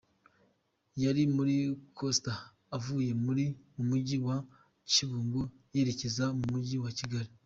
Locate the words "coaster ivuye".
1.97-3.11